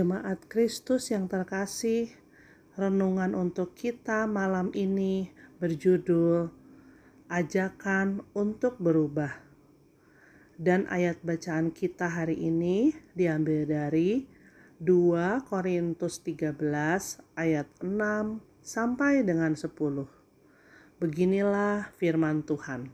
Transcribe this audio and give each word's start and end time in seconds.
Jemaat 0.00 0.48
Kristus 0.48 1.12
yang 1.12 1.28
terkasih, 1.28 2.08
renungan 2.72 3.36
untuk 3.36 3.76
kita 3.76 4.24
malam 4.24 4.72
ini 4.72 5.28
berjudul 5.60 6.48
Ajakan 7.28 8.24
untuk 8.32 8.80
Berubah. 8.80 9.28
Dan 10.56 10.88
ayat 10.88 11.20
bacaan 11.20 11.68
kita 11.68 12.08
hari 12.08 12.32
ini 12.32 12.96
diambil 13.12 13.68
dari 13.68 14.24
2 14.80 15.44
Korintus 15.44 16.24
13 16.24 16.56
ayat 17.36 17.68
6 17.84 18.40
sampai 18.64 19.20
dengan 19.20 19.52
10. 19.52 19.68
Beginilah 20.96 21.92
firman 22.00 22.40
Tuhan. 22.48 22.88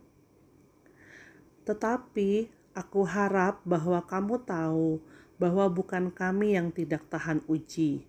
Tetapi 1.71 2.51
aku 2.75 3.01
harap 3.07 3.63
bahwa 3.63 4.03
kamu 4.03 4.43
tahu 4.43 5.15
bahwa 5.37 5.69
bukan 5.69 6.09
kami 6.09 6.57
yang 6.57 6.73
tidak 6.73 7.05
tahan 7.13 7.45
uji. 7.49 8.09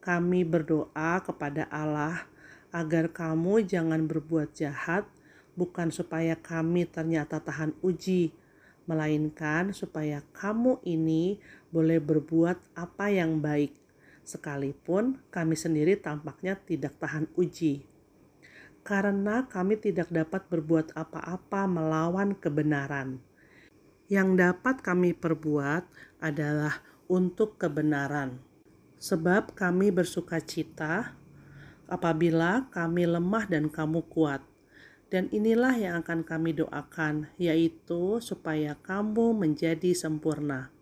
Kami 0.00 0.44
berdoa 0.44 1.20
kepada 1.24 1.68
Allah 1.72 2.28
agar 2.72 3.08
kamu 3.08 3.64
jangan 3.64 4.04
berbuat 4.04 4.52
jahat, 4.52 5.08
bukan 5.56 5.88
supaya 5.88 6.36
kami 6.36 6.84
ternyata 6.84 7.40
tahan 7.40 7.72
uji, 7.80 8.32
melainkan 8.84 9.72
supaya 9.72 10.20
kamu 10.36 10.80
ini 10.84 11.40
boleh 11.72 12.00
berbuat 12.00 12.60
apa 12.76 13.08
yang 13.08 13.40
baik, 13.40 13.72
sekalipun 14.24 15.20
kami 15.32 15.56
sendiri 15.56 15.96
tampaknya 15.96 16.56
tidak 16.60 16.96
tahan 17.00 17.28
uji. 17.36 17.84
Karena 18.84 19.48
kami 19.48 19.80
tidak 19.80 20.12
dapat 20.12 20.44
berbuat 20.52 20.92
apa-apa 20.92 21.64
melawan 21.64 22.36
kebenaran 22.36 23.16
yang 24.14 24.38
dapat 24.38 24.78
kami 24.78 25.10
perbuat 25.10 25.90
adalah 26.22 26.78
untuk 27.10 27.58
kebenaran. 27.58 28.38
Sebab 29.02 29.58
kami 29.58 29.90
bersuka 29.90 30.38
cita 30.38 31.18
apabila 31.90 32.70
kami 32.70 33.10
lemah 33.10 33.50
dan 33.50 33.66
kamu 33.66 34.06
kuat. 34.06 34.38
Dan 35.10 35.30
inilah 35.34 35.74
yang 35.74 35.94
akan 36.02 36.22
kami 36.26 36.54
doakan, 36.54 37.30
yaitu 37.38 38.18
supaya 38.22 38.78
kamu 38.86 39.34
menjadi 39.34 39.94
sempurna. 39.94 40.74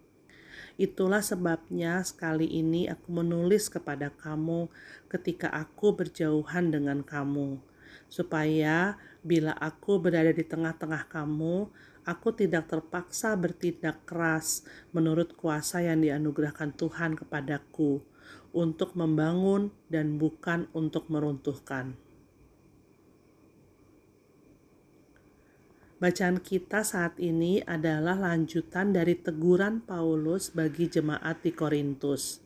Itulah 0.80 1.20
sebabnya 1.20 2.00
sekali 2.00 2.48
ini 2.48 2.88
aku 2.88 3.12
menulis 3.12 3.68
kepada 3.68 4.08
kamu 4.08 4.72
ketika 5.12 5.52
aku 5.52 5.92
berjauhan 5.92 6.72
dengan 6.72 7.04
kamu, 7.04 7.60
supaya 8.08 8.96
bila 9.20 9.52
aku 9.60 10.00
berada 10.00 10.32
di 10.32 10.44
tengah-tengah 10.48 11.12
kamu, 11.12 11.68
aku 12.02 12.34
tidak 12.34 12.70
terpaksa 12.70 13.34
bertindak 13.38 14.02
keras 14.06 14.66
menurut 14.90 15.34
kuasa 15.38 15.82
yang 15.82 16.02
dianugerahkan 16.02 16.74
Tuhan 16.74 17.14
kepadaku 17.18 18.02
untuk 18.52 18.92
membangun 18.98 19.72
dan 19.88 20.20
bukan 20.20 20.68
untuk 20.76 21.08
meruntuhkan. 21.08 21.96
Bacaan 26.02 26.42
kita 26.42 26.82
saat 26.82 27.14
ini 27.22 27.62
adalah 27.62 28.18
lanjutan 28.18 28.90
dari 28.90 29.14
teguran 29.14 29.78
Paulus 29.86 30.50
bagi 30.50 30.90
jemaat 30.90 31.46
di 31.46 31.54
Korintus. 31.54 32.42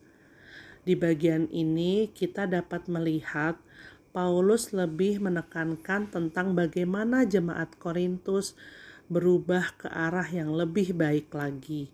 Di 0.85 0.93
bagian 0.93 1.49
ini, 1.49 2.13
kita 2.13 2.45
dapat 2.45 2.85
melihat 2.85 3.57
Paulus 4.13 4.77
lebih 4.77 5.25
menekankan 5.25 6.05
tentang 6.05 6.53
bagaimana 6.53 7.25
jemaat 7.25 7.73
Korintus 7.81 8.53
berubah 9.07 9.71
ke 9.79 9.87
arah 9.87 10.27
yang 10.27 10.51
lebih 10.51 10.91
baik 10.91 11.31
lagi. 11.31 11.87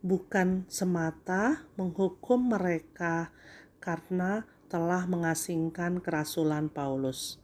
Bukan 0.00 0.64
semata 0.70 1.66
menghukum 1.74 2.54
mereka 2.54 3.34
karena 3.82 4.46
telah 4.70 5.04
mengasingkan 5.10 5.98
kerasulan 5.98 6.70
Paulus. 6.70 7.42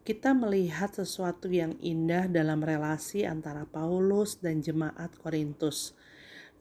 Kita 0.00 0.32
melihat 0.32 0.96
sesuatu 0.96 1.52
yang 1.52 1.76
indah 1.82 2.24
dalam 2.32 2.64
relasi 2.64 3.28
antara 3.28 3.68
Paulus 3.68 4.40
dan 4.40 4.64
jemaat 4.64 5.12
Korintus, 5.20 5.92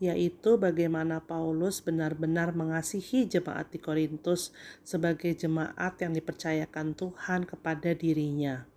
yaitu 0.03 0.59
bagaimana 0.59 1.24
Paulus 1.24 1.79
benar-benar 1.79 2.52
mengasihi 2.52 3.24
jemaat 3.29 3.72
di 3.72 3.79
Korintus 3.79 4.52
sebagai 4.84 5.31
jemaat 5.31 5.96
yang 6.03 6.12
dipercayakan 6.12 6.97
Tuhan 7.00 7.47
kepada 7.47 7.96
dirinya. 7.96 8.75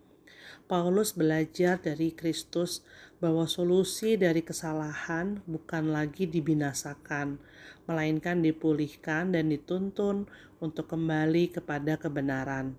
Paulus 0.69 1.17
belajar 1.17 1.81
dari 1.81 2.13
Kristus 2.13 2.85
bahwa 3.25 3.49
solusi 3.49 4.21
dari 4.21 4.45
kesalahan 4.45 5.41
bukan 5.49 5.97
lagi 5.97 6.29
dibinasakan, 6.29 7.41
melainkan 7.89 8.45
dipulihkan 8.45 9.33
dan 9.33 9.49
dituntun 9.49 10.29
untuk 10.61 10.93
kembali 10.93 11.57
kepada 11.57 11.97
kebenaran. 11.97 12.77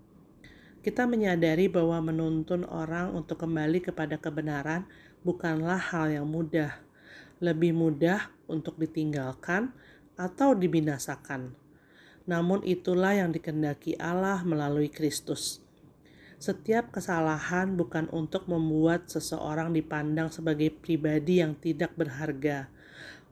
Kita 0.86 1.10
menyadari 1.10 1.66
bahwa 1.66 1.98
menuntun 1.98 2.62
orang 2.70 3.10
untuk 3.10 3.42
kembali 3.42 3.82
kepada 3.82 4.22
kebenaran 4.22 4.86
bukanlah 5.26 5.82
hal 5.90 6.14
yang 6.14 6.30
mudah. 6.30 6.78
Lebih 7.42 7.74
mudah 7.74 8.30
untuk 8.46 8.78
ditinggalkan 8.78 9.74
atau 10.14 10.54
dibinasakan. 10.54 11.58
Namun 12.30 12.62
itulah 12.62 13.18
yang 13.18 13.34
dikendaki 13.34 13.98
Allah 13.98 14.46
melalui 14.46 14.86
Kristus 14.86 15.66
setiap 16.40 16.88
kesalahan 16.88 17.76
bukan 17.76 18.08
untuk 18.16 18.48
membuat 18.48 19.12
seseorang 19.12 19.76
dipandang 19.76 20.32
sebagai 20.32 20.72
pribadi 20.72 21.44
yang 21.44 21.52
tidak 21.52 21.92
berharga, 22.00 22.72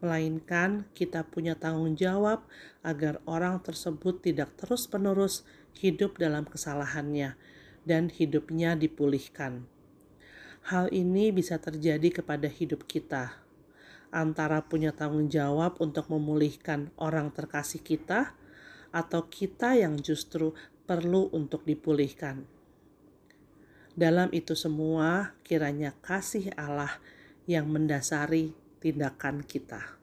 melainkan 0.05 0.85
kita 0.93 1.25
punya 1.25 1.57
tanggung 1.57 1.97
jawab 1.97 2.45
agar 2.85 3.25
orang 3.25 3.65
tersebut 3.65 4.21
tidak 4.21 4.53
terus-menerus 4.61 5.49
hidup 5.81 6.21
dalam 6.21 6.45
kesalahannya 6.45 7.33
dan 7.89 8.13
hidupnya 8.13 8.77
dipulihkan. 8.77 9.65
Hal 10.69 10.93
ini 10.93 11.33
bisa 11.33 11.57
terjadi 11.57 12.21
kepada 12.21 12.45
hidup 12.45 12.85
kita, 12.85 13.41
antara 14.13 14.61
punya 14.61 14.93
tanggung 14.93 15.33
jawab 15.33 15.81
untuk 15.81 16.13
memulihkan 16.13 16.93
orang 17.01 17.33
terkasih 17.33 17.81
kita, 17.81 18.37
atau 18.93 19.25
kita 19.33 19.81
yang 19.81 19.97
justru 19.97 20.53
perlu 20.85 21.33
untuk 21.33 21.65
dipulihkan. 21.65 22.58
Dalam 23.99 24.31
itu 24.31 24.55
semua, 24.55 25.35
kiranya 25.43 25.91
kasih 26.07 26.55
Allah 26.55 27.03
yang 27.51 27.67
mendasari 27.67 28.55
tindakan 28.79 29.43
kita. 29.43 29.99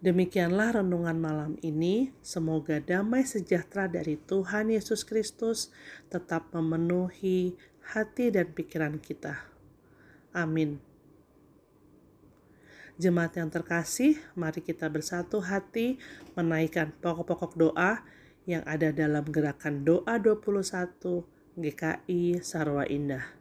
Demikianlah 0.00 0.80
renungan 0.80 1.20
malam 1.20 1.52
ini. 1.60 2.08
Semoga 2.24 2.80
damai 2.80 3.28
sejahtera 3.28 3.84
dari 3.84 4.16
Tuhan 4.16 4.72
Yesus 4.72 5.04
Kristus 5.04 5.68
tetap 6.08 6.48
memenuhi 6.56 7.52
hati 7.84 8.32
dan 8.32 8.48
pikiran 8.48 8.96
kita. 8.96 9.44
Amin. 10.32 10.80
Jemaat 12.96 13.36
yang 13.36 13.52
terkasih, 13.52 14.16
mari 14.32 14.64
kita 14.64 14.88
bersatu 14.88 15.44
hati 15.44 16.00
menaikkan 16.32 16.96
pokok-pokok 17.04 17.52
doa 17.60 18.00
yang 18.48 18.64
ada 18.64 18.88
dalam 18.96 19.28
gerakan 19.28 19.84
doa 19.84 20.16
21 20.16 21.60
GKI 21.60 22.40
Sarwa 22.40 22.88
Indah. 22.88 23.36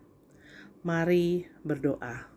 Mari 0.83 1.47
berdoa. 1.63 2.36